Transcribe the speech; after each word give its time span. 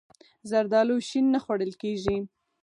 زردالو 0.49 0.95
شین 1.07 1.25
نه 1.33 1.39
خوړل 1.43 1.71
کېږي. 1.81 2.17